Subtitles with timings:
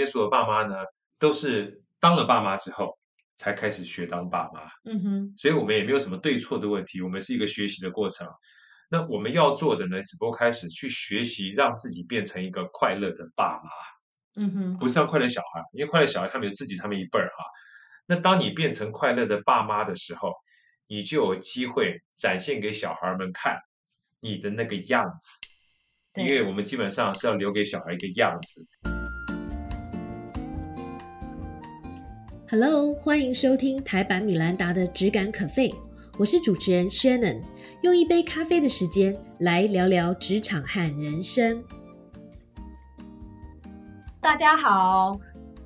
[0.00, 0.76] 面所有爸妈呢，
[1.18, 2.98] 都是当了爸妈之后
[3.36, 8.26] 才开始学当爸妈，嗯哼，所以我们也没有什么对错的问题，我们是一个学习的过程。
[8.88, 13.70] 那我们要做的呢，只不过开始去学习，让自己变成一个快乐的爸妈。
[14.36, 17.44] 嗯哼，不是让快乐小孩，因为快乐小孩他们有自己他们一辈儿哈。
[18.06, 20.32] 那当你变成快乐的爸妈的时候，
[20.86, 23.58] 你就有机会展现给小孩们看
[24.20, 28.66] 你的那个样子，因为我们基本上是要留给小孩一个样子。
[32.50, 35.68] Hello，欢迎收听台版米兰达的《只感可废》，
[36.18, 37.40] 我是主持人 Shannon，
[37.82, 41.62] 用一杯咖啡的时间来聊聊职场和人生。
[44.20, 45.16] 大家好，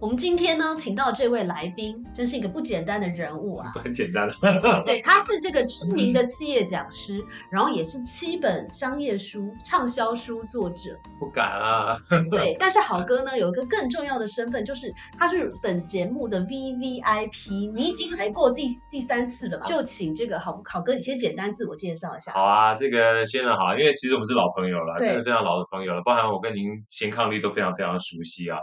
[0.04, 3.72] 我们今天呢，请到这位来宾，真是一个不简单的人物啊。
[3.82, 4.34] 很简单的，
[4.84, 10.94] 对，他是这个知名的企业讲师，然后也是七本商业书畅销书作者。
[11.18, 11.96] 不敢啊。
[12.30, 17.68] 对， 但是好哥呢有一个更重要的身份，就是他是本节目的 V V I P。
[17.68, 19.64] 你已经来过第第三次了吧？
[19.64, 22.30] 就请这个好好哥，你先简单自我介绍一下。
[22.30, 28.58] 好啊，这个先生好，因为其实我们是老朋友了，真的非常老的朋友了，包含我跟您贤抗力都非常非常熟悉啊，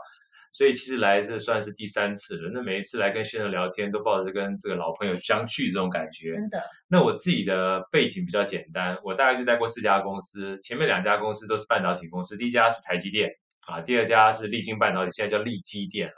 [0.52, 2.52] 所以其实来这算是第三次了。
[2.54, 6.36] 那每一次来跟先生聊天，都抱着跟这个老朋友相聚这种感觉。
[6.36, 13.32] 真的，那我自己的背景比较简单，我大概就待过四家公司，前面两家公司都是半导体公司，第一家是台积电
[13.68, 16.14] 啊，第二家是立晶半导体，现在叫立基电了。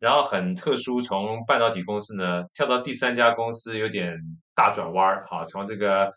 [0.00, 4.18] 然后很特殊，从半导体公司呢跳到第三家公司，有点
[4.54, 6.12] 大转弯儿啊，从这个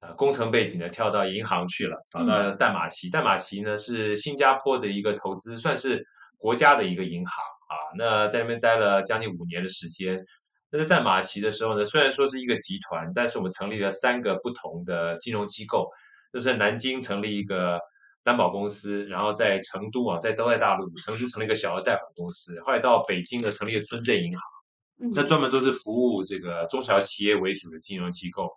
[0.00, 3.08] 呃工程背景呢跳到银行去了，找到淡马锡。
[3.10, 6.04] 淡马锡呢是新加坡的一个投资，算是
[6.38, 7.74] 国家的一个银行啊。
[7.98, 10.24] 那在那边待了将近五年的时间。
[10.70, 15.88] 那在淡马锡的时候呢，虽然说是一个集团，但是我们成立了三个不同的金融机构，
[16.30, 17.80] 就是在南京成立一个
[18.22, 24.42] 担保公司，然后在成都啊，在都在大陆，成都成立一个小额贷款公司，后来到北京呢成立了村镇银行，
[25.00, 28.50] 嗯那专门都是服务这个中小企业为主的金融机构。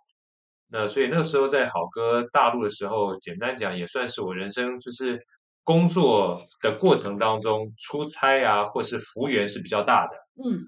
[0.68, 5.18] 那所以那个时候在好哥大陆的时候，简单讲也算是我人生就是
[5.64, 10.16] 工作的过程当中出差啊，或是服务员是比较大的。
[10.44, 10.60] 嗯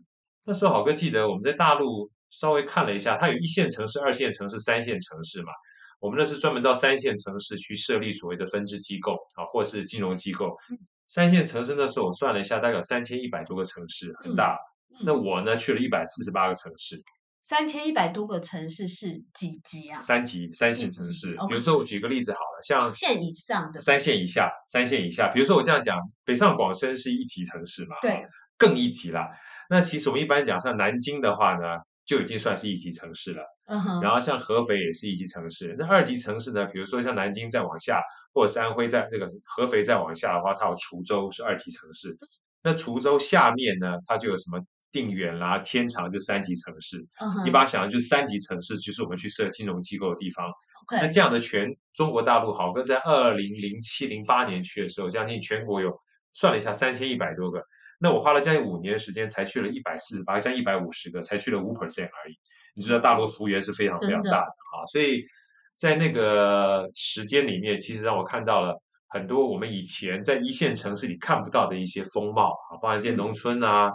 [0.46, 5.52] 那时候好哥记得我们在大陆稍微看了一下，它有一线城市、二线城市、三线城市嘛。
[6.00, 10.54] 我们那是专门到三线城市去设立所谓的分支机构啊，或是金融机构。
[11.08, 14.54] 三线城市那时候我算了一下，大概有三千一百多个城市，很大。
[14.54, 16.96] 嗯那我呢去了一百四十八个城市，
[17.44, 20.00] 三千一百多个城市是几级啊？
[20.00, 21.36] 三级三线城市。
[21.46, 28.24] 比如说我举个例子好了，像县以上的三线以下、三线以下，比如说我这样讲，北上广深是一级城市嘛，对，
[28.56, 29.28] 更一级啦。
[29.68, 33.44] 那其实我们一般讲像南京的话呢，就已经算是一级城市了。
[33.66, 38.00] 嗯哼，然后像合肥也是一级城市，那二级城市呢，比如说像南京再往下，
[38.32, 42.16] 或者是安徽在这个合肥再往下的话，它有滁州是二级城市。
[42.62, 44.58] 那滁州下面呢，它就有什么
[44.94, 47.04] 定远啦、天长就三级城市。
[47.44, 50.48] 你把它想象就是三级城市，就是我们去设金融机构的地方。
[50.90, 55.92] 那这样的全中国大陆，好哥在二零零七零八年去的时候，将近全国有
[56.32, 57.60] 算了一下三千一百多个。
[57.98, 62.34] 那我花了将近五年时间才去了一百四十八，将一百五十个，才去了五 percent 而已。
[62.76, 65.24] 你知道大陆服务员是非常非常大的啊，所以
[65.74, 68.76] 在那个时间里面，其实让我看到了
[69.08, 73.90] 很多我们以前在一线城市里看不到的一些风貌啊，包含一些嗯农村啊，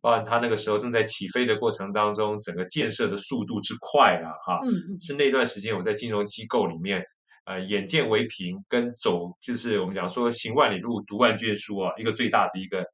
[0.00, 4.60] 包含它那个时候正在起飞的过程当中，整个建设的速度之快啊，哈、
[5.00, 7.04] 是那段时间我在金融机构里面，
[7.44, 12.84] 呃，眼见为凭，跟走就是我们讲说行万里路，读万卷书啊，一个最大的一个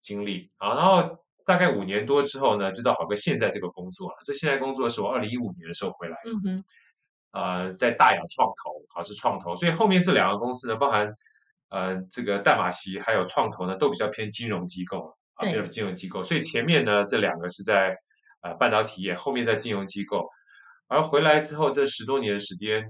[0.00, 0.74] 经历啊。
[0.74, 4.16] 然后大概五年多之后呢，就到好哥现在这个工作了。
[4.24, 6.64] 这现在工作是我二零一五年的时候回来的，嗯，
[7.32, 11.12] 呃，在大雅创投啊是创投，所以后面这两个公司呢，包含
[11.68, 16.22] 呃这个淡马锡还有创投呢，都比较偏金融机构啊，对比较金融机构。
[16.22, 17.96] 所以前面呢这两个是在
[18.42, 20.28] 呃半导体业，后面在金融机构。
[20.86, 22.84] 而回来之后这十多年的时间，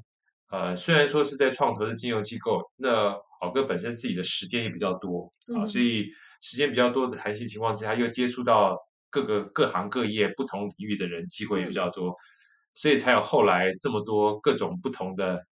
[0.51, 6.11] 呃，虽然说是在创投是金融机构，那好哥本身自己的时间也比较多啊，嗯所以
[6.41, 8.77] 时间比较多的弹性情况之下，又接触到
[9.11, 12.15] 各个各行各业不同领域的人，机会也比较多，
[12.75, 15.47] 所以才有后来这么多各种不同的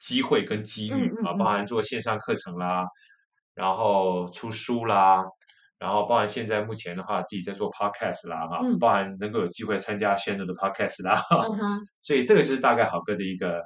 [0.00, 2.84] 机会跟机遇啊，包含做线上课程啦，
[3.54, 5.24] 然后出书啦。
[5.78, 13.62] 然后，包含现在目前的话，自己在做 podcast 啦，哈、嗯包含能够有机会参加 Shannon 的 podcast 啦，哈嗯哼，所以这个就是大概好哥的一个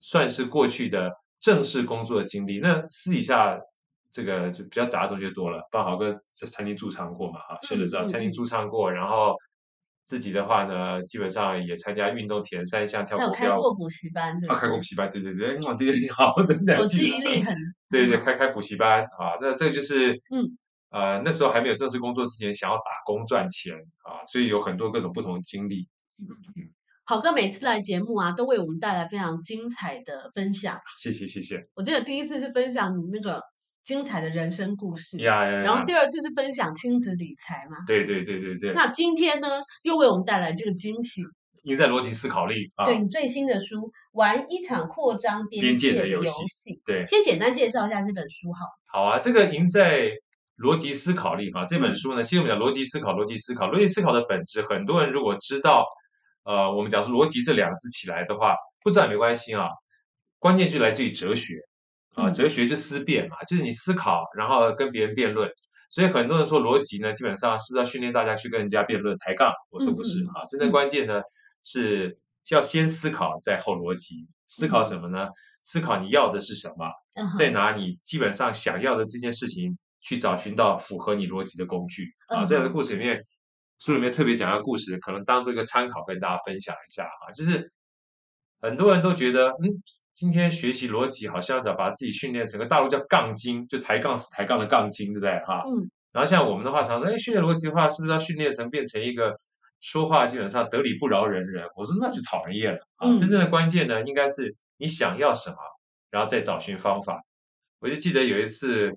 [0.00, 2.58] 算是过去的正式工作的经历。
[2.58, 3.56] 那私底下
[4.10, 9.36] 这个就比较杂的东西就多了，包括好哥在餐厅驻唱过嘛，哈，现在知道嗯餐厅嗯驻唱过，然后
[10.04, 13.50] 自己的话呢，基本上也参加运动铁人三项、跳还有国标。
[13.50, 17.56] 开过补习班，对啊，开过补习班，对对对，哇，这个你好， 真的我记忆力很
[17.88, 20.58] 对对，开开补习班啊，那这个就是嗯
[20.92, 23.74] 呃那时候还没有正式工作之前，想要打工赚钱
[24.04, 25.88] 啊，所以有很多各种不同的经历。
[27.04, 30.78] 好哥每次来节目啊，都为我们带来非常精彩的分享。
[30.98, 31.66] 谢谢谢谢。
[31.74, 33.42] 我记得第一次是分享你那个
[33.82, 35.16] 精彩的人生故事！
[35.18, 37.78] 然后第二次是分享亲子理财嘛。
[37.86, 38.72] 对对对对对。
[38.72, 39.48] 那今天呢，
[39.82, 41.22] 又为我们带来这个惊喜。
[41.64, 42.86] 赢在逻辑思考力啊！
[42.86, 43.76] 对你最新的书
[44.10, 46.34] 《玩一场扩张边界的游戏》，
[46.84, 48.66] 对，先简单介绍一下这本书好。
[48.92, 50.10] 好啊，这个赢在
[50.58, 55.84] 逻辑思考力哈，这本书呢，其实我们讲逻辑思考，逻辑思考，逻辑思考的本质，很多人如果知道，
[56.44, 59.68] 呃，我们讲说逻辑这两个字起来的话，不知道没关系啊，
[60.38, 61.54] 关键就来自于哲学
[62.14, 65.50] 啊，哲学就思辨嘛，就是你思考，然后跟别人辩论。
[65.90, 69.52] 所以很多人说逻辑呢，基本上是不是要训练大家去跟人家辩论抬杠？
[69.70, 71.20] 我说不是啊，真正关键呢。
[71.64, 72.18] 是
[72.50, 74.26] 要先思考，再后逻辑。
[74.48, 75.28] 思考什么呢？
[75.62, 76.90] 思考你要的是什么，
[77.38, 82.44] 在哪里基本上想要的这件事情去找寻到符合你逻辑的工具啊。
[82.44, 83.24] 在这个故事里面，
[83.78, 87.32] 书里面特别讲一个故事，可能当做一个参考跟大家分享一下啊。
[87.32, 87.72] 就是
[88.60, 89.64] 很多人都觉得，嗯，
[90.12, 95.62] 今天学习逻辑好像要把自己训练成个大陆叫杠精，就抬杠死抬杠的杠精，对不对哈？
[95.66, 95.88] 嗯。
[96.12, 99.34] 然后像我们的话，常说，哎，训练逻辑的话，是不是要训练成变成一个？
[99.84, 103.08] 说话基本上得理不饶人人，我说那就讨人厌了啊！
[103.18, 105.56] 真正的关键呢，应该是你想要什么，
[106.08, 107.20] 然后再找寻方法。
[107.80, 108.96] 我就记得有一次，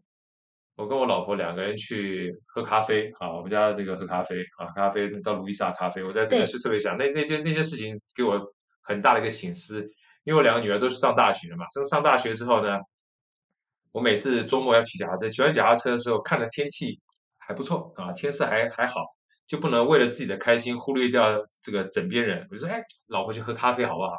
[0.76, 8.40] 我跟我老婆两个人去喝咖啡啊，我们家那个喝咖啡啊，咖啡到卢伊莎咖啡，我在这个是特别想那那件那件事情给我
[8.82, 9.82] 很大的一个醒思，
[10.24, 12.80] 因为我两个女儿都是上大学了嘛，上上大学之后呢，
[13.92, 17.00] 我每次周末要骑脚踏车，骑完脚踏车的时候，看着天气
[17.38, 19.02] 还不错啊，天色还还好。
[19.48, 22.48] 就不能为了自己的开心忽略掉这个枕边人。
[22.50, 24.14] 我就说，哎，老婆去喝咖啡好不好？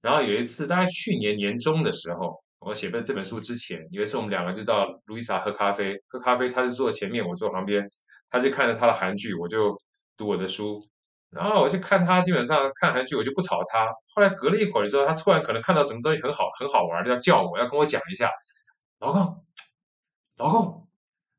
[0.00, 7.84] 然后有一次，大概去年年中的时候，我写本这本书之前，有一次我们两个就到路易莎喝咖啡，喝咖啡，他是坐前面，我坐旁边，
[8.30, 9.76] 他就看着他的韩剧，我就
[10.16, 10.80] 读我的书。
[11.30, 13.86] 然后我就看他，基本上看韩剧，我就不吵他。
[14.14, 18.30] 后来隔了一会儿之后，他突然可能看到什么东西很好很好玩，要叫我要跟我讲一下，
[19.00, 19.44] 老公，
[20.36, 20.86] 老公。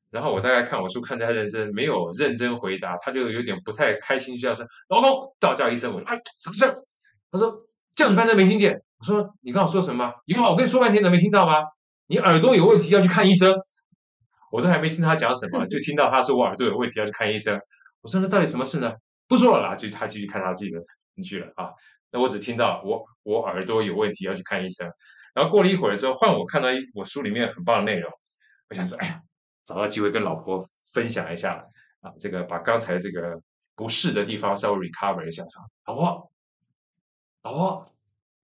[0.09, 6.83] 然后我大概看我书看得太认真，没有认真回答，他就有点不太开心，就要说老公，大叫一声，我说哎，什么事？
[7.31, 7.65] 他说
[7.95, 8.81] 叫你半天没听见。
[9.03, 10.09] 我说你刚我说什么？
[10.25, 11.55] 以后我跟你说半天，能没听到吗？
[12.07, 13.53] 你耳朵有问题要去看医生。
[14.49, 17.59] 我都还没听他讲什么， 就听到他说我耳朵有问题要去看医生。
[18.01, 18.93] 我说那到底什么事呢？
[19.27, 20.79] 不说了啦，就他继续看他自己的
[21.21, 21.69] 去了啊。
[22.11, 24.89] 那我只听到我我耳朵有问题要去看医生。
[25.33, 28.09] 然后过了一会儿之后，换我看到我书里面很棒的内容，
[28.69, 29.19] 我想说哎呀。
[29.65, 30.61] 找到机会跟老婆
[30.93, 31.53] 分享一下
[32.01, 33.41] 啊，这个把刚才这个
[33.77, 36.31] 不适的地方稍微 recover 一下，说老婆，
[37.43, 37.92] 老婆，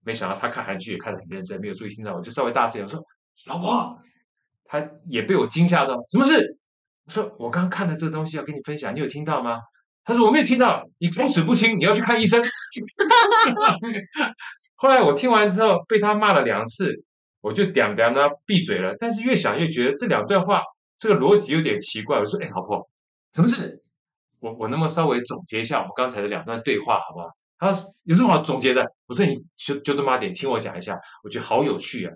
[0.04, 3.04] 没想到他看韩剧也看得很认真，没有注意听到，我就稍微大声一点我说，
[3.46, 3.98] 老婆，
[4.64, 6.56] 他也被我惊吓到，什么事？
[7.06, 9.58] 我说我刚看的这个东西要跟你分享，你有听到吗？
[10.04, 12.42] 他说我没有听到，你口齿不清，你要去看医生。
[14.76, 17.04] 后来我听完之后被他骂了两次，
[17.40, 20.62] 我就点点他闭嘴了，但是越想越觉得这两段话。
[20.98, 22.86] 这个逻辑有点奇怪，我说：“哎，老婆，
[23.32, 23.82] 什么事？
[24.38, 27.70] 我我能不能稍微总结一下我们刚才的两段对话，好不好？”他
[28.04, 32.12] ：“有什么好总结的？”我说：“你就就这么点，听我讲一下，我觉得好有趣啊。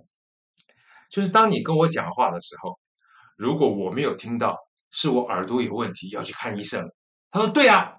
[1.11, 2.79] 就是当你跟我讲话的时候，
[3.37, 4.57] 如果我没有听到，
[4.91, 6.83] 是我耳朵有问题，要去看医生。”
[7.31, 7.93] 他说：“对啊。”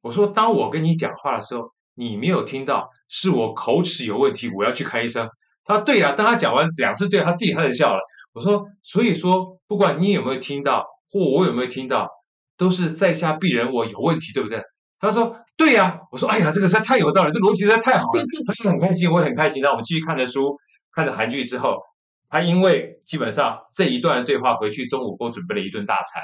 [0.00, 5.28] 我说：“当我跟你讲话的时候，你没有听到，是我口齿有问题，我要去看医生。”
[5.64, 8.00] 他说：“对啊。”当他讲完两次，对他自己开始笑了。
[8.32, 12.08] 我说，所以说，不管你有没有听到，或我有没有听到，
[12.56, 14.62] 都是在下鄙人我有问题，对不对？
[15.04, 16.00] 他说，对呀。
[16.10, 18.22] 我说，哎呀，这个实在太有道理，这逻辑实在太好了。
[18.46, 19.60] 他就很开心，我也很开心。
[19.62, 20.56] 然后我们继续看着书，
[20.92, 21.78] 看着韩剧之后，
[22.28, 26.22] 他因为基本上这一段对话回去，中午给我准备了一顿大餐。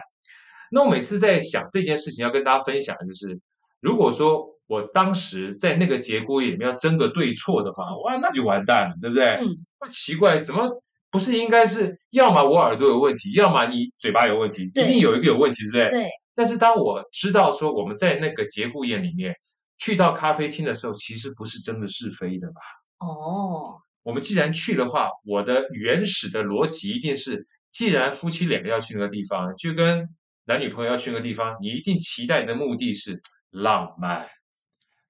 [0.73, 3.39] 那我每次在想这件事情要跟大家分享的，就是
[3.81, 9.27] 如果说我当时在那个节骨眼里面要争个对错的话，哇，那就完蛋了，对不对？
[9.27, 9.49] 嗯。
[9.81, 10.69] 那奇怪，怎么？
[11.11, 16.03] 不是应该是，要么我耳朵有问题，要么你嘴巴有问题，一定有一个有问题，对不对？
[16.03, 16.09] 对。
[16.35, 19.35] 但是当我知道说我们在那个节骨眼里面
[19.79, 22.61] 去到咖啡厅的时候，其实不是真的是非的吧？
[22.99, 23.77] 哦。
[24.03, 30.09] 我们既然去的话，我的原始的逻辑一定是，既然夫妻两个要去那个地方，就跟
[30.47, 33.21] 男女朋友要去那个地方，你一定期待的目的是
[33.51, 34.27] 浪漫、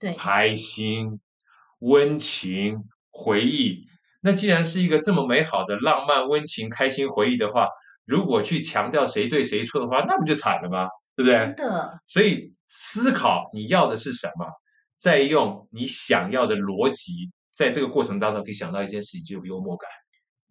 [0.00, 1.20] 对，开心、
[1.78, 3.86] 温情、回忆。
[4.22, 7.68] 那既然是一个这么美好的浪漫、温情、开心回忆的话，
[8.04, 10.88] 如果去强调谁对谁错的话，那不就惨了吗？
[11.22, 11.36] 对不对？
[11.36, 12.00] 真的。
[12.06, 14.46] 所以思考你要的是什么，
[14.96, 19.88] 再用你想要的逻辑，在这个过程当中可以想到一件事情，就有幽默感。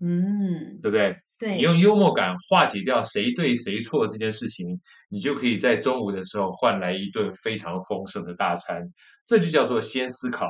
[0.02, 1.16] 嗯，对不对？
[1.38, 4.68] 对，你用幽默感化解掉谁对谁错这件事情，
[5.10, 8.82] 你就可以在中午的时候换来一顿非常丰盛的大餐。
[9.26, 10.48] 这就叫做先思考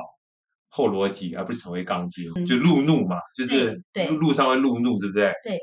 [0.68, 3.80] 后逻辑，而不是成为杠精，就路怒嘛，就是
[4.18, 5.32] 路上会路怒，对不对？
[5.44, 5.58] 对。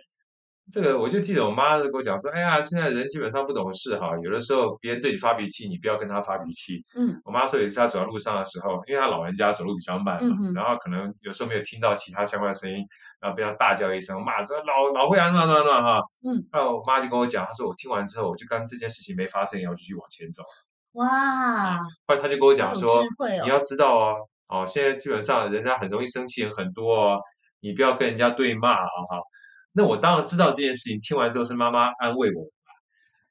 [0.70, 6.84] 这个我就记得我妈跟我讲说，哎呀，现在人基本上不懂事哈，有的时候别人对你发脾气，你不要跟他发脾气。
[6.96, 12.86] 嗯我妈说有一次她走在路上的时候，因为她老人家走路比较慢嘛，嗯然后可能有时候没有听到其他相关的声音，
[13.22, 16.02] 然后被她大叫一声，骂说老老会啊那那那哈。
[16.26, 20.44] 嗯，然后我妈就跟我讲，她说我听完之后，我就当这件事情没发生一样，我就继续往前走。
[20.94, 23.04] 哇，后来她就跟我讲说
[23.44, 24.16] 你要知道哦，
[24.50, 27.22] 哦，现在基本上人家很容易生气，很多哦，
[27.62, 29.22] 你不要跟人家对骂啊哈。
[29.78, 32.44] 那我当然知道这件事情，听完之后是妈妈安慰我。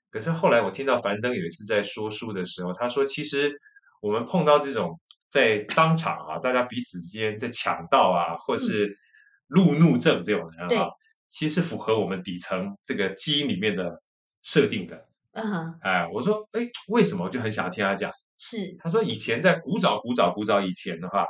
[0.09, 3.53] 可是后来我听到樊登有一次在说书的时候，他说其实
[4.00, 4.99] 我们碰到这种
[5.29, 8.97] 在当场啊，大家彼此之间在抢道啊，或是
[9.49, 10.88] 路怒症这种人对啊，
[11.29, 14.00] 其实符合我们底层这个基因里面的
[14.45, 15.05] 设定的。
[15.33, 17.25] 嗯哼，哎，我说，哎，为什么？
[17.25, 18.11] 我就很想听他讲。
[18.38, 21.26] 是，他说，以前在古早、古早、古早以前的话，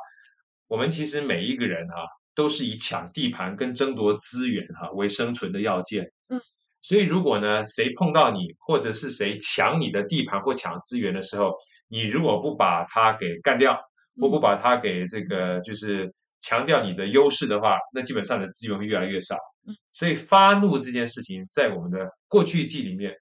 [0.68, 2.06] 我们其实每一个人哈、
[2.36, 6.08] 都是以抢地盘跟争夺资源哈、为生存的要件。
[6.28, 6.40] 嗯，
[6.80, 11.52] 所以如果呢，谁碰到你，或者是谁抢你的地盘或抢资源的时候，
[11.88, 13.74] 你如果不把他给干掉，
[14.20, 19.36] 或不嗯把他给这个就是强调你的优势的话，那基本上你的资源会越来越少。
[19.66, 23.12] 嗯，所以发怒这件事情，在我们的过去记里面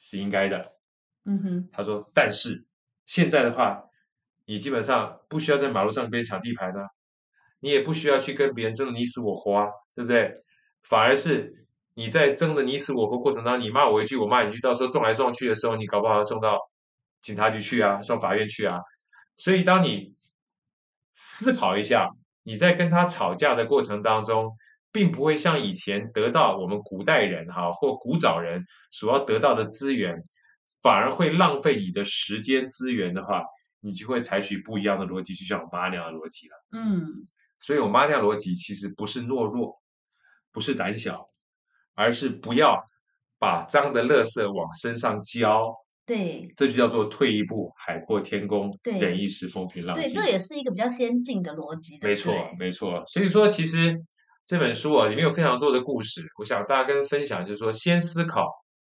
[0.00, 0.66] 是应该的。
[1.24, 2.64] 嗯哼，他说：“但是
[3.06, 3.82] 现在的话，
[4.46, 6.88] 你基本上不需要在马路上跟别人抢地盘啊，
[7.60, 10.32] 你也不需要去跟别人争得你死我活啊，对不对？
[10.82, 16.58] 反而是你在争得你死我活过程当中，你骂我一句，我骂你一句，到时候撞来撞去的时候，你搞不好要送到
[17.20, 18.78] 警察局去啊，送法院去啊。
[19.36, 20.14] 所以，当你
[21.14, 22.08] 思考一下，
[22.44, 24.56] 你在跟他吵架的过程当中，
[24.90, 30.16] 并不会像以前得到我们古代人哈或古早人所要得到的资源，
[30.80, 33.42] 反而会浪费你的时间资源的话，
[33.80, 36.54] 你就会采取不一样的逻辑，就像我妈那样的逻辑了。
[36.72, 37.26] 嗯，
[37.60, 39.80] 所以我妈那逻辑其实不是懦弱，
[40.52, 41.28] 不是胆小，
[41.94, 42.82] 而是不要
[43.38, 45.74] 把脏的垃圾往身上浇，
[46.06, 50.22] 对这就叫做退一步海阔天空，对忍一时风平浪静对，静。
[50.22, 53.04] 这也是一个比较先进的逻辑，对没错没错。
[53.06, 53.94] 所以说，其实
[54.46, 56.26] 这本书啊，里面有非常多的故事。
[56.38, 58.46] 我想大家跟分享，就是说，先思考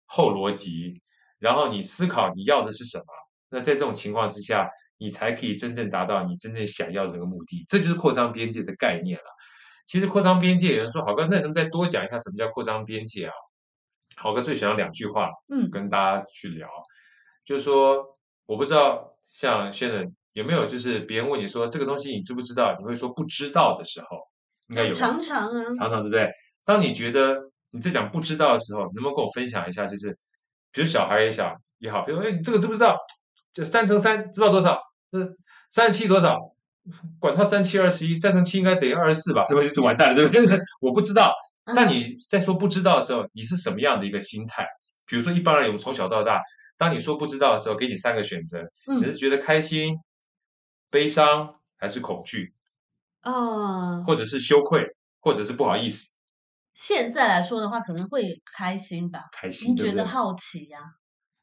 [0.06, 1.02] 后逻辑，
[1.38, 3.04] 然后你思考你要的是什么。
[3.50, 7.64] 那在这种情况之下，你才可以真正达到你真正想要的那个目的。
[7.68, 9.24] 这就是扩张边界的概念了。
[9.86, 13.32] 其实扩张边界，有人说好哥，那能再多讲一下什么叫扩张边界啊？
[14.16, 16.68] 好哥最喜欢两句话，嗯跟大家去聊，
[17.44, 18.04] 就是说，
[18.44, 24.18] 我不知道像现在有没有，就是别人问你说这个东西你知不知道，你会说不知道的时候，
[24.68, 26.28] 应该有常常啊，常常对不对？
[26.64, 27.38] 当你觉得
[27.70, 29.86] 你在讲不知道的时候，能不能跟我分享一下？
[29.86, 30.10] 就是
[30.72, 32.94] 比如小孩也想也好，比如说哎，你这个知不知道？
[33.54, 34.78] 就三乘三知道多少？
[35.10, 35.28] 呃，
[35.70, 36.54] 三十七多少？
[37.20, 39.44] 管他三七二十一，三乘七应该等于二十四吧？
[39.48, 40.58] 这不就完蛋了，对不对？
[40.80, 41.34] 我不知道。
[41.66, 44.66] 那嗯你在说不知道的时候，你是什么样的一个心态？
[45.06, 46.40] 比如说，一般人我们从小到大，
[46.78, 49.98] 当你说不知道的时候，给你三个选择，你嗯是觉得开心、
[50.90, 52.54] 悲伤，还是恐惧，
[53.20, 54.82] 啊，或者是羞愧，
[55.20, 56.08] 或者是不好意思？
[56.72, 59.76] 现在来说的话，可能会开心吧，开心？
[59.76, 60.78] 觉得好奇呀？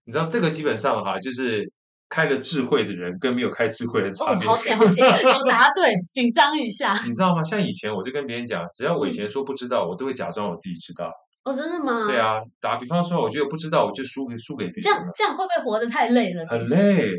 [0.05, 1.71] 你知道这个基本上哈，就是
[2.09, 4.47] 开了智慧的人跟没有开智慧的差哦，别。
[4.47, 6.93] 好险好险， 我答对，紧张一下。
[7.05, 7.43] 你知道吗？
[7.43, 11.11] 像以前我就跟别人讲，只要我以前说不知道，我都会假装我自己知道。
[11.43, 12.07] 哦，真的吗？
[12.07, 16.45] 对，啊，打比方说，我觉得不知道，我就输给输给别人这，样这样会不会活得太累了？
[16.47, 17.09] 很累。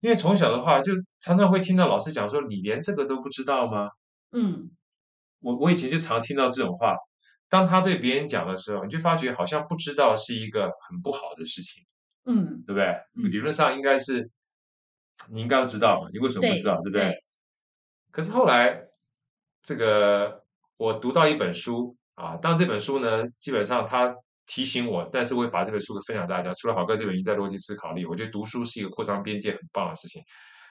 [0.00, 3.88] 因为从小的话，就常常会听到老师讲说：“你连这个都不知道吗
[4.32, 4.70] 嗯，？”
[5.40, 6.96] 我我以前就常听到这种话。
[7.50, 11.82] 当他对别人讲的时候，你就发觉好像不知道是一个很不好的事情，
[12.24, 12.86] 嗯，对不对？
[13.16, 14.30] 嗯理论上应该是
[15.28, 17.02] 你应该要知道嘛，你为什么不知道，对不对？
[17.10, 17.24] 对
[18.10, 18.82] 可是后来，
[19.62, 20.42] 这个
[20.76, 24.14] 我读到一本书啊，当这本书呢，基本上它
[24.46, 26.52] 提醒我，但是我也把这本书给分享大家。
[26.54, 30.22] 除了好哥这本《赢在逻辑思考力》，我觉得读书是一个扩张边界很棒的事情，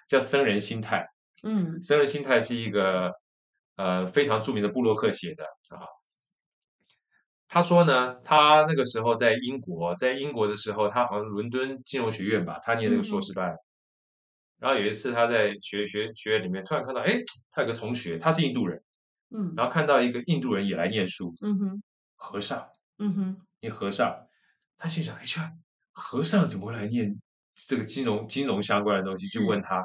[0.08, 1.08] 叫僧人心态。
[1.44, 3.14] 嗯僧人心态是一个
[3.78, 5.88] 呃非常著名的布洛克写的啊。
[7.52, 13.54] 他说呢，他那个时候在英国，在英国的时候，他好像伦敦金融学院吧，他念那个硕士班。
[14.60, 17.16] 然后有一次他在学学学院里面，突然看到，哎，
[17.50, 18.80] 他有个同学，他是印度人，
[19.32, 21.84] 嗯然后看到一个印度人也来念书，嗯哼
[22.16, 22.68] 和尚，
[23.00, 24.16] 嗯哼，念和尚，
[24.78, 25.42] 他心想，哎，这
[25.92, 27.20] 和尚怎么会来念
[27.56, 29.26] 这个金融金融相关的东西？
[29.26, 29.84] 去问他，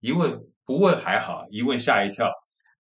[0.00, 2.30] 一问不问还好，一问吓一跳。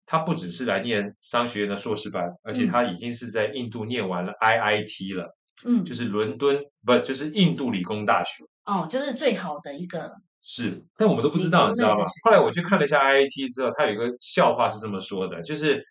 [0.05, 5.35] 他不只是来念商学院的硕士班，而且嗯他已经是在印度念完了 IIT 了，
[5.65, 8.43] 嗯，就是伦敦不就是印度理工大学。
[8.65, 12.05] 哦，就是最好的一个，是，但我们都不知道，你知道吗？
[12.23, 15.83] 后来我去看了一下 IIT 之后，他有一个笑话是这么说的，就是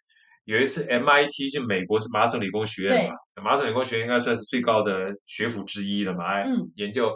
[0.44, 7.12] 有一次 MIT 就美国是麻省理工学院嘛，麻省理工学院应该算是最高的学府之一了嘛，哎，嗯研究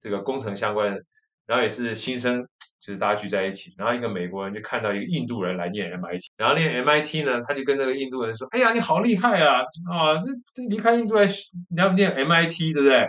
[0.00, 1.02] 这个工程相关的，
[1.46, 2.46] 然后也是新生，
[2.80, 9.60] 就是大家聚在一起，然后一个美国人就看到一个印度人来念 MIT，然后念 MIT 呢，他就跟那个印度人说：“哎呀，你好厉害啊！
[9.92, 13.06] 啊，这这离开印度来学，你要念 MIT，对不对？”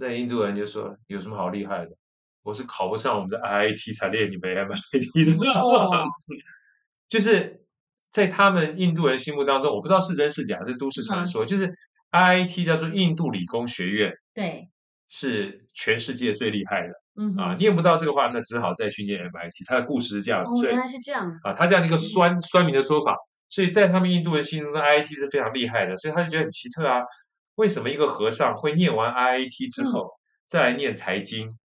[0.00, 1.90] 那印度人就说：“有什么好厉害的？
[2.42, 5.60] 我是考不上我们的 IIT 才练你们 MIT 的。
[5.60, 6.06] 哦
[7.10, 7.60] 就是
[8.10, 11.44] 在他们印度人心目当中，我不知道是真是假，这都市传说。
[11.44, 11.70] 就是
[12.12, 14.68] IIT 叫做印度理工学院，对，
[15.10, 17.56] 是全世界最厉害的嗯啊！
[17.58, 19.66] 念不到这个话，那只好再去念 MIT。
[19.66, 23.16] 他的故事是这样，哦，原来是这样子，啊，他这样的一个酸酸民的说法，
[23.48, 27.02] 所以在他们印度人心中，IIT 是非常厉害的，所以他就觉得很奇特啊，
[27.56, 30.10] 为什么一个和尚会念完 IIT 之后、
[30.46, 31.58] 再来念财经？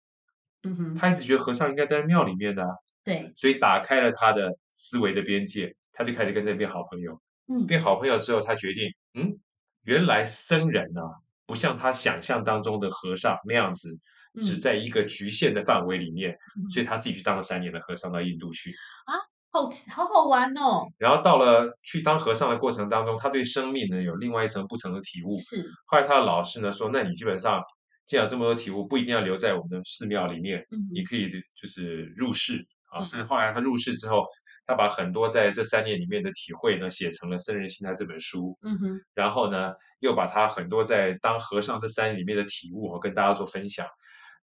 [0.64, 2.68] 嗯哼，他一直觉得和尚应该待在庙里面的、啊，
[3.04, 7.20] 对，所以打开了他的思维的边界，他就开始跟这边好朋友。
[7.48, 9.36] 嗯，变好朋友之后，他决定，嗯，
[9.82, 11.02] 原来僧人啊，
[11.46, 13.98] 不像他想象当中的和尚那样子，
[14.40, 18.70] 只嗯在一个局限的范围里面，嗯所以他自己去当了三年的和尚，到印度去
[19.06, 19.18] 啊。
[19.54, 25.38] 好好好玩哦，然后到了去当和尚的过程当中，他对生命呢有另外一层不同的体悟。
[25.40, 27.62] 是，后来他的老师呢说，那你基本上
[28.06, 33.00] 既然有这么多体悟，不一定要留在我们的寺庙里面，嗯，你可以就是入世啊。
[33.00, 34.24] 嗯所以后来他入世之后，
[34.66, 38.58] 他把很多在这三年里面的体会呢写成了《僧人心态》这本书。
[38.62, 43.86] 嗯哼，然后呢，又把他很多在当和尚这三年里面的体悟、我、跟大家做分享。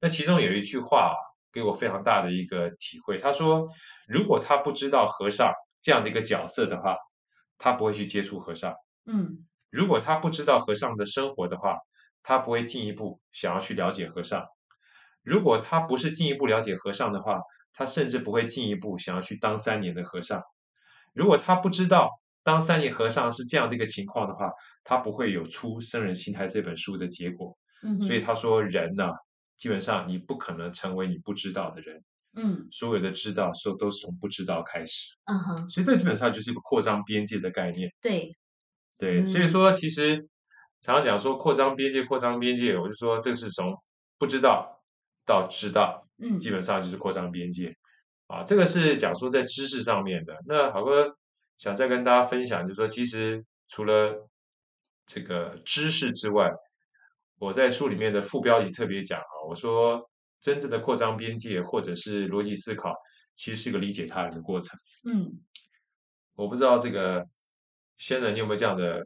[0.02, 1.16] 那其中有一句话、啊、
[1.52, 3.68] 给我非常大的一个体会，他说，
[4.08, 5.52] 如果他不知道和尚
[5.82, 6.96] 这样的一个角色的话，
[7.58, 8.72] 他不会去接触和尚；
[9.06, 9.46] 嗯。
[9.70, 11.78] 如果他不知道和尚的生活的话，
[12.24, 14.42] 他不会进一步想要去了解和尚；
[15.22, 17.40] 如果他不是进一步了解和尚的话，
[17.72, 20.42] 他甚至不会进一步想要去当三年的和尚。
[21.14, 22.10] 如果他不知道
[22.42, 24.52] 当三年和尚是这样的一个情况的话，
[24.84, 27.56] 他不会有出《僧人心态》这本书的结果。
[27.84, 29.06] 嗯，所以他说，人呢、
[29.60, 32.02] 基本上你不可能成为你不知道的人，
[32.36, 35.14] 嗯所有的知道说都是从不知道开始。
[35.26, 37.92] 嗯哼，所以这基本上就是一个扩张边界的概念。
[38.02, 38.36] 对，
[38.98, 40.18] 对，所以嗯说其实
[40.80, 43.76] 常常讲说扩张边界，扩张边界，我就说这是从
[44.18, 44.82] 不知道
[45.26, 47.76] 到知道，嗯基本上就是扩张边界
[48.28, 48.44] 啊。
[48.44, 50.34] 这个是讲说在知识上面的。
[50.48, 51.14] 那好哥
[51.58, 54.30] 想再跟大家分享，就是说其实除了
[55.06, 56.50] 这个知识之外，
[57.40, 60.08] 我在书里面的副标题特别讲啊，我说
[60.40, 62.94] 真正的扩张边界或者是逻辑思考，
[63.34, 64.78] 其实是一个理解他人的过程。
[65.06, 65.32] 嗯
[66.36, 67.26] 我不知道这个
[67.98, 69.06] 轩人你有没有这样的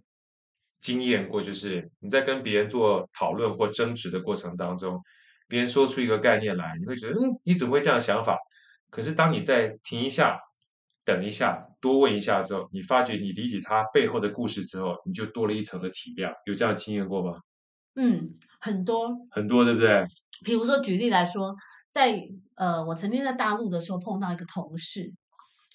[0.80, 1.42] 经验过？
[1.42, 5.02] 就是你在跟别人做讨论或争执的过程当中，
[5.48, 8.38] 别人说出一个概念来，你会觉得，嗯，你怎么会这样想法？
[8.92, 10.40] 可是当你再停一下、
[11.04, 16.32] 等一下、多问一下之后，你发觉你理解他背后的故事之后，你就多了一层的体谅。
[16.46, 17.40] 有这样的经验过吗？
[17.96, 20.06] 嗯，很多，很多，对不对？
[20.44, 21.56] 比如说举例来说，
[21.92, 25.14] 在呃，我曾经在大陆的时候碰到一个同事，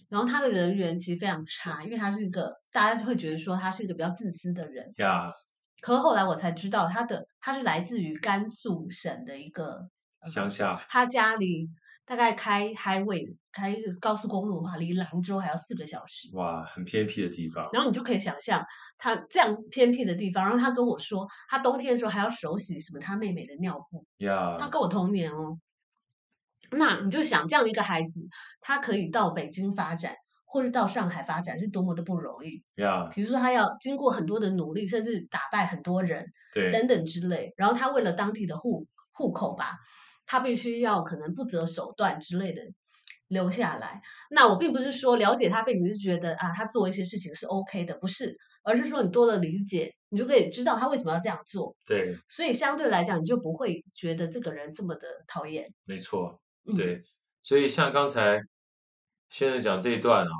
[0.08, 4.92] 然后他的人缘其实非常差，因为他是一个大家会觉得说他是一个比较自私的人。
[4.96, 5.32] 呀，
[5.80, 9.88] 可是后来我才知道，他的他是来自于甘肃省的一个
[10.26, 11.68] 乡下，他家里
[12.08, 16.30] 大概开 highway 开高速公路的话，离兰州还要四个小时。
[16.32, 18.64] 哇，很偏僻的地方，然后你就可以想象
[18.96, 24.06] 他这样偏僻的地方，然后他跟我说，他冬天的时候还要手洗什么他妹妹的尿布，
[24.58, 25.58] 他，跟我同年哦。
[26.70, 28.20] 那你就想这样一个孩子，
[28.60, 32.62] 他可以到北京发展，或者到上海发展，是多么的不容易。
[32.76, 37.52] 呀，比如说他要经过很多的努力，甚至打败很多人对，等等之类。
[37.56, 39.76] 然后他为了当地的户户口吧，
[40.28, 42.60] 他必须要可能不择手段之类的
[43.28, 44.02] 留下来。
[44.30, 51.74] 那我并不是说了解他背景是觉得啊，他做一些事情是 OK 的，不是，而是说你多了理解，你就可以知道他为什么要这样做。
[51.86, 55.66] 对，所以相对来讲，你就不会觉得这个人这么的讨厌。
[55.86, 56.38] 没错。
[56.66, 57.02] 嗯，对，
[57.42, 58.38] 所以像刚才
[59.30, 60.30] 现在讲这一段啊，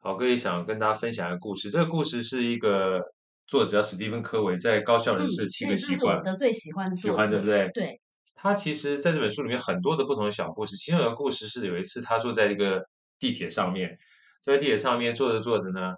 [0.00, 1.70] 好哥也想跟大家分享一个故事。
[1.70, 3.00] 这个故事是一个
[3.46, 7.70] 作者叫史蒂芬·科维在《高效人士的七嗯个习惯这是我》的最喜欢的喜欢，对不对？
[7.72, 8.00] 对，
[8.42, 12.84] 他其实在这本书里面很多的不同的小故事，其中有个故事是有一次他坐在一个
[13.20, 13.96] 地铁上面，
[14.42, 15.94] 坐在地铁上面坐着坐着呢，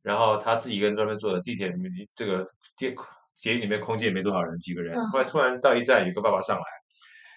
[0.00, 2.46] 然后他自己一个人专门坐着地铁里面这个
[2.78, 2.94] 电
[3.36, 4.96] 捷运里面空间也没多少人，几个人。
[4.96, 6.64] 嗯后来突然到一站，有个爸爸上来，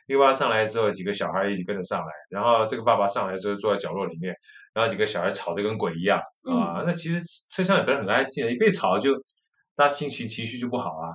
[0.08, 4.34] 一个爸爸上来之后，几个小孩一起跟着上来，然后这个爸爸上来之后坐在角落里面，
[4.74, 6.84] 然后几个小孩吵得跟鬼一样嗯啊。
[6.88, 9.12] 那其实车厢里本来很安静的，一被吵就
[9.76, 11.12] 大家心情情绪就不好啊。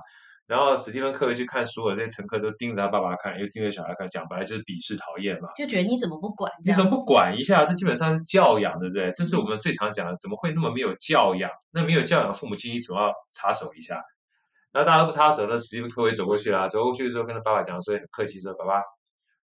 [0.51, 5.47] 然后史蒂芬·科维去看所有这些乘客都盯着他爸爸看，又盯着小孩看，讲白了就是鄙视讨厌嘛。
[5.55, 6.51] 就觉得你怎么不管？
[6.61, 7.63] 你怎么不管一下？
[7.63, 9.09] 这基本上是教养，对不对？
[9.13, 11.49] 这是我们最常讲的，怎么会那么没有教养？
[11.71, 13.95] 那没有教养的父母亲，你总要插手一下。
[14.73, 18.81] 然后大家都不插手那，史蒂芬·科维走过去了，走过去之后跟他爸爸讲，所以很客气说：“爸爸，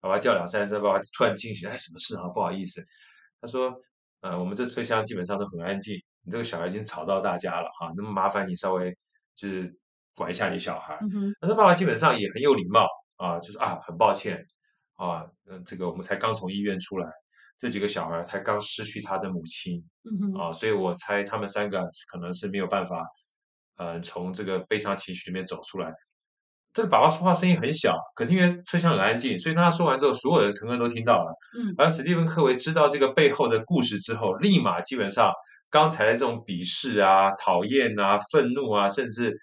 [0.00, 2.28] 爸爸叫两三声，爸爸突然惊醒，哎，什么事啊？
[2.28, 2.80] 不好意思。”
[3.42, 3.74] 他说
[4.22, 8.96] ：“呃，我们这车厢基本上都很安静，你这个小孩已经吵到大家了哈，那么麻烦你稍微
[9.34, 9.76] 就是
[10.14, 14.44] 管一下你小孩。”嗯，那他爸爸基本上也很有礼貌啊，就是啊，很抱歉
[14.96, 17.08] 啊，嗯，这个我们才刚从医院出来，
[17.58, 23.06] 这几个小孩才刚失去他的母亲嗯哼，啊，所以我猜他们三个可能是没有办法，
[23.76, 25.92] 呃，从这个悲伤情绪里面走出来。
[26.74, 31.30] 这个爸爸说话声音很小，可是因为车厢很安静，所以当他说完之后，所有的乘客都听到了。
[31.58, 35.30] 嗯而史蒂芬·科维知道这个背后的故事之后，立马基本上
[35.68, 39.38] 刚才的这种鄙视啊、讨厌啊、愤怒啊，甚至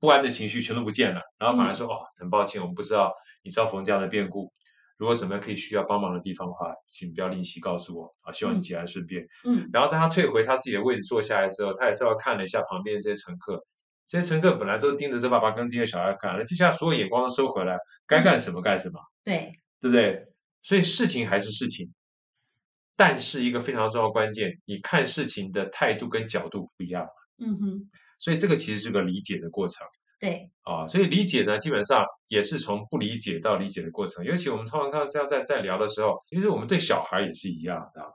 [0.00, 4.52] 不安的情绪全都不见了，然后反而说：“哦，很抱歉，我们不知道你遭逢这样的变故。
[4.96, 9.24] 如果什么可以需要帮忙的地方的话，请不要吝惜告诉我啊，希望你嗯节哀顺变。
[9.44, 13.64] 嗯然后当他退回他自己的位置坐下来之后，他也稍微看了一下旁边这些乘客，
[14.08, 19.00] 这些乘客本来都盯着这爸爸跟盯着小孩看，那接下来所有眼光都收回来，该干什么干什么。
[19.22, 20.26] 对，对不对？
[20.62, 21.88] 所以事情还是事情，
[22.96, 27.06] 但是一个非常重要的关键，你看事情的态度跟角度不一样，
[27.38, 29.86] 嗯哼，所以这个其实是个理解的过程
[30.20, 30.86] 对，啊。
[30.86, 34.24] 所以理解呢，基本上也是从不理解到理解的过程。
[34.24, 38.14] 尤其我们通常看到这样在在聊的时候，其实我们对小孩也是一样，知道吧？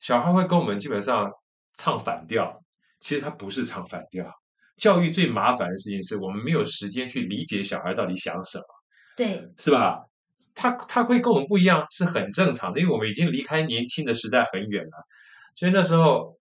[0.00, 1.30] 小孩会跟我们基本上
[1.78, 2.62] 唱反调，
[3.00, 4.30] 其实他不是唱反调。
[4.76, 8.64] 教育最麻烦的事情是我们没有时间去理解小孩到底想什么。
[9.16, 10.04] 对，是吧？
[10.54, 15.06] 他他会跟我们不一样，是很正常的，因为我们已经离开年轻的时代很远了。
[15.54, 16.36] 所以那时候，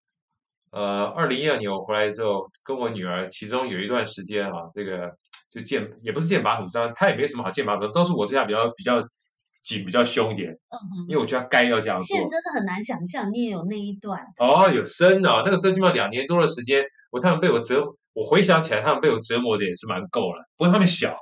[0.72, 5.10] 呃，二零一二年我回来之后，跟我女儿，其中有一段时间啊，这个
[5.50, 9.02] 就剑也不是剑拔弩张，她也没什么好剑拔弩张，都是我对她比较比较
[9.62, 11.06] 紧、比较凶一点，嗯嗯。
[11.08, 12.26] 因为我觉得她该要这样做现。
[12.26, 20.42] 在真的很难想象，你也有那一段，哦，有生的、那个时候基本上两年多的时间，我他们被我折，我回想起来，他们被我折磨的也是蛮够了。
[20.56, 21.14] 不过他们小，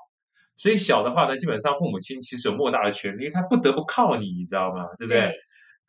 [0.56, 4.84] 所以小的话呢，基本上父母亲其实有莫大的权利，因为他不得不靠你，你知道吗？
[4.96, 5.22] 对不对？
[5.22, 5.34] 对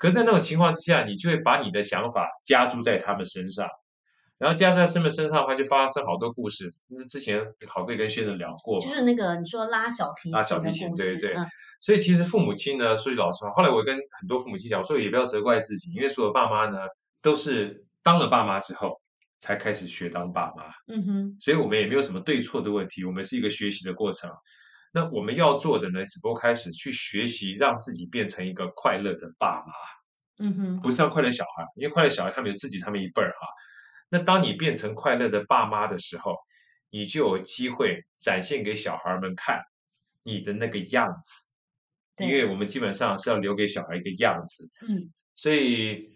[0.02, 3.70] 可是，在那种情况之下，你就会把你的想法加注在他们身上，
[4.40, 6.68] 然后加注在他们身上的话，就发生好多故事。
[6.88, 11.46] 那之前好贵跟先生聊过，就是那个你说拉小提琴拉小提琴对对嗯。
[11.82, 16.80] 所以其实父母亲呢，说句老实话，后来我跟很多父母亲讲，我说也不要责怪自己，因为所有爸妈呢
[17.22, 19.00] 都是当了爸妈之后
[19.38, 24.28] 才开始学当爸妈，嗯哼，所以我们也没有什么对错的问题，我们是一个学习的过程。
[24.92, 29.74] 那我们要做的呢，只不过开始去学习，让自己变成一个快乐的爸妈，
[30.40, 33.48] 嗯哼，不是让快乐小孩，因为快乐小孩他们有自己他们一辈儿哈。
[34.10, 36.36] 那当你变成快乐的爸妈的时候，
[36.90, 39.62] 你就有机会展现给小孩们看
[40.24, 41.48] 你的那个样子。
[42.18, 46.12] 对因为我们基本上是要留给小孩一个样子，嗯所以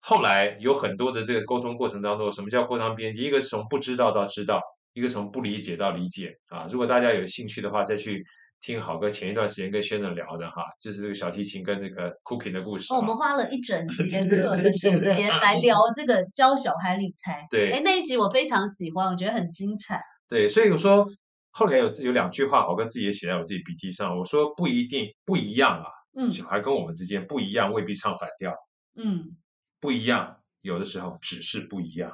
[0.00, 3.22] 后来有很多的这个沟通过程当中，什么叫扩张边界？
[3.24, 6.66] 一个是从不知道到知道，一个从不理解到理解啊。
[6.70, 8.24] 如果大家有兴趣的话，再去
[8.60, 12.98] 听好哥前一段时间跟轩能聊的哈，就是这个小提琴跟这个 cooking 的故事、哦，啊。
[12.98, 17.46] 我们花了一整节 课的时间来聊这个教小孩理财。
[17.50, 20.00] 对哎，那一集我非常喜欢，我觉得很精彩。
[20.28, 21.06] 对，所以我说
[21.50, 28.52] 后来有有两句话，好哥自己也写在我自己笔记上，我说不一定不一样啊，嗯小孩跟我们之间不一样，未必唱反调，
[28.96, 29.36] 嗯，
[29.78, 32.12] 不一样，有的时候只是不一样。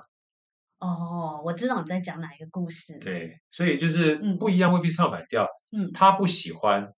[0.79, 2.99] 哦，我知道你在讲哪一个故事。
[2.99, 6.93] 对，所以就是嗯不一样未必唱反调，嗯他不喜欢，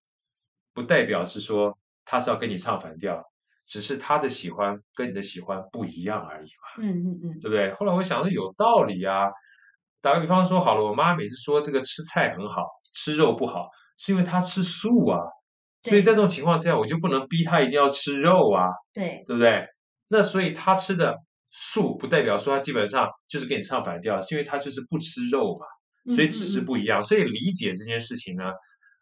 [0.75, 3.23] 不代表是说他是要跟你唱反调，
[3.67, 7.73] 只是他的喜欢跟你的喜欢不一样而已嘛，嗯嗯嗯，对不对？
[7.75, 9.29] 后来我想说有道理啊，
[10.01, 15.21] 打个比方说好了，我妈每次说这个吃菜很好，吃肉不好，是因为她吃素啊，
[15.85, 19.67] 所以在这种情况之下，我就不能逼她一定要吃肉啊，对，对不对？
[20.09, 21.17] 那所以她吃的
[21.59, 25.66] 素，不代表说他基本上就是跟你唱反调，是因为他就是不吃肉嘛。
[26.14, 27.01] 所以只是嗯不一样。
[27.01, 28.45] 所以理解这件事情呢，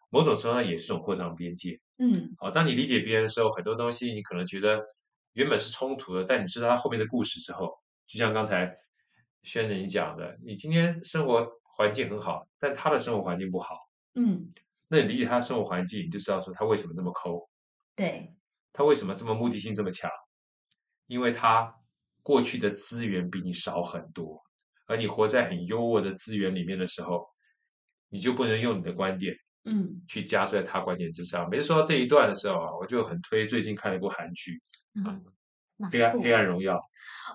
[0.09, 1.79] 某种程度上也是一种扩张边界。
[1.99, 4.81] 嗯好，当你理解别人的时候，很多东西你可能觉得
[5.33, 7.71] 原本是冲突的，但你知道他后面的故事之后，
[8.07, 8.73] 就像刚才
[9.43, 13.75] 轩仁你讲的，你今天生活环境很好，但他的生活环境不好，
[14.15, 14.51] 嗯，
[14.87, 17.47] 那你理解他的生活环境，你就知道说他为什么这么抠，
[17.95, 18.33] 对，
[18.73, 20.09] 他为什么这么目的性这么强，
[21.05, 21.71] 因为他
[22.25, 24.41] 过去的资源比你少很多，
[24.87, 27.23] 而你活在很优渥的资源里面的时候，
[28.09, 29.31] 你就不能用你的观点
[29.65, 31.47] 嗯去加注在他观点之上。
[31.47, 34.59] 每次说到这一段的时候啊，我就很推最近看了一部韩剧
[35.05, 35.23] 啊嗯
[35.77, 36.81] 哪黑暗黑暗荣耀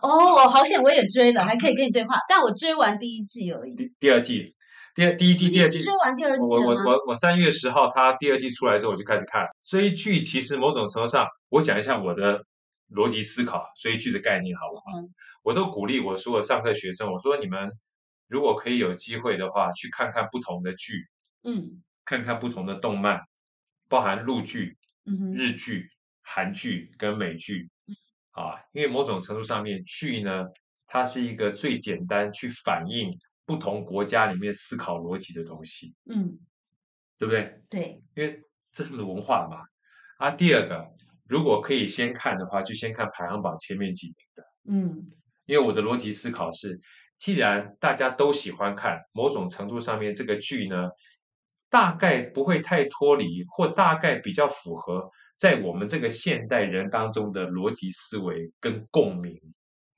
[0.03, 3.77] 哦，好险我也追了，还可以跟你对话，但我追完第一季而已。
[3.77, 4.57] 第第二季，
[4.97, 6.75] 第二第一季第二季追完第二季我我？
[6.75, 12.43] 我我三月十号它第二季出来之后我就开始看追剧，其实某种程度上，我讲一下我的
[12.91, 15.01] 逻辑思考追剧的概念好不好？
[15.01, 15.15] 嗯。
[15.43, 17.71] 我都鼓励我所有上课学生，我说你们
[18.29, 21.09] 如果可以有机会的话，去看看不同的剧，
[21.45, 21.83] 嗯。
[22.05, 23.21] 看看不同的动漫，
[23.89, 25.35] 包含陆剧、嗯哼。
[25.35, 25.89] 日剧、
[26.23, 27.71] 韩剧跟美剧
[28.33, 30.47] 啊，因为某种程度上面，剧呢，
[30.87, 36.39] 它是一个最简单去反映不同国家里面思考逻辑的东西，嗯，
[37.19, 37.63] 对不对？
[37.69, 39.63] 对，因为这是文化嘛。
[40.19, 40.87] 啊，第二个，
[41.31, 45.07] 如果可以先看的话，就先看排行榜前面几名的，嗯
[45.47, 46.79] 因为我的逻辑思考是，
[47.19, 50.91] 既然大家都喜欢看，某种程度上面这个剧呢，
[51.69, 59.41] 大概不会太脱离，或大概比较符合在我们这个现代人当中的逻辑思维跟共鸣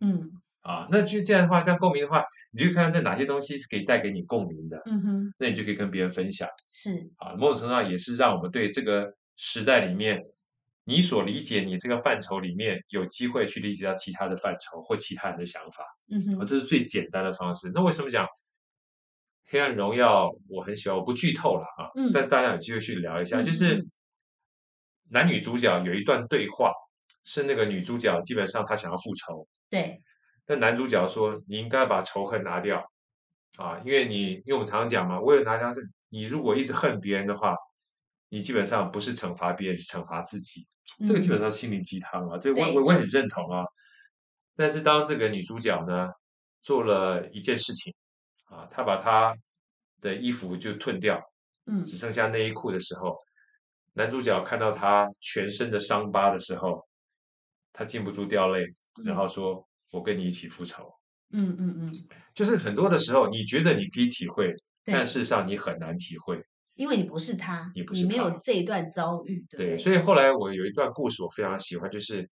[0.00, 0.86] 嗯啊。
[0.90, 6.48] 那就这样的话，像共鸣的话，你就看看这哪些东西是可以带给你共鸣的，嗯哼，那你就可以跟别人分享。
[6.68, 10.22] 是，啊，某种程度上也是让我们对这个时代里面
[10.84, 17.70] 你所理解你这个范畴里面有机会去理解到其他的范畴或其他人的想法，啊，嗯哼，这是最简单的方式。
[17.74, 18.24] 那为什么讲
[19.46, 20.98] 《黑暗荣耀》我很喜欢？
[20.98, 22.10] 我不剧透了啊，嗯。
[22.12, 23.76] 但是大家有机会去聊一下，嗯就是。
[23.76, 23.90] 嗯
[25.14, 26.72] 男女主角有一段对话，
[27.22, 30.00] 是那个女主角基本上她想要复仇，对，
[30.46, 32.82] 那男主角说：“你应该把仇恨拿掉。
[33.58, 37.54] 啊，因为你因为我们常常讲嘛，为了拿掉这，你如果一直恨别人的话，
[38.32, 40.66] 你基本上不是惩罚别人，是惩罚自己。
[41.06, 43.62] 这个基本上心灵鸡汤啊，这个我我我很认同啊。
[44.56, 46.08] 但是当这个女主角呢
[46.62, 47.94] 做了一件事情
[48.46, 49.36] 啊，她把她
[50.00, 51.20] 的衣服就褪掉，
[51.66, 53.18] 嗯只剩下内衣裤的时候，
[53.92, 56.82] 男主角看到她全身的伤疤的时候，
[57.74, 58.64] 他禁不住掉泪，
[59.04, 60.90] 然后说：“我跟你一起复仇。”
[61.32, 66.42] 嗯嗯嗯，就是很多的时候，你觉得你可以体会，但事实上你很难体会。
[66.74, 69.76] 因为你不是他，你不是没有这一段遭遇，对？
[69.76, 72.28] 所以后来我有一段故事我非常喜欢，就是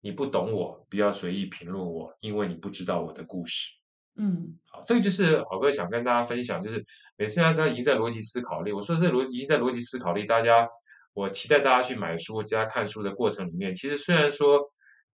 [0.00, 3.70] 你不懂我，不要随意评论我，因为你不知道我的故事。
[4.18, 6.82] 嗯好，这个就是好哥想跟大家分享，就是
[7.18, 10.66] 每次大家已经在逻辑思考力，我说这逻已经在逻辑思考力，大家
[11.12, 14.58] 我期待大家去买书加看书的过程里面，其实虽然说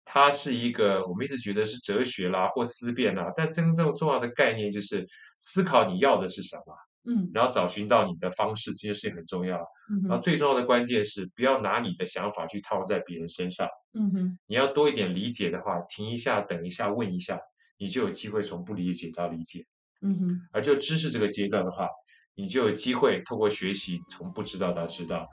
[0.06, 5.08] 它是一个我们一直觉得是哲学啦或思辨啦，但真正重要的概念就是
[5.40, 9.58] 思考你要的是什么，嗯然后找寻到你的方式，这件事情很重要。
[9.90, 13.68] 嗯然后最重要的关键是不要拿你的想法去套在别人身上。
[13.94, 17.40] 嗯哼你要多一点理解的话，停一下，等一下，问一下，
[17.78, 19.66] 你就有机会从不理解到理解。
[20.02, 21.88] 嗯哼，而就知识这个阶段的话，
[22.36, 25.30] 你就有机会透过学习从不知道到知道。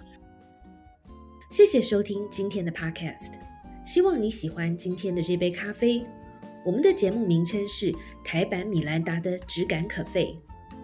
[1.51, 3.33] 谢谢收听今天的 Podcast，
[3.87, 6.03] 希望你喜欢今天的这杯咖啡。
[6.67, 10.39] 我们的节目名称是台版米兰达的质感可废，